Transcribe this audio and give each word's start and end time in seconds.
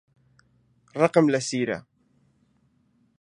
ڕقم 1.01 1.25
لە 1.33 1.39
سیرە. 1.49 1.79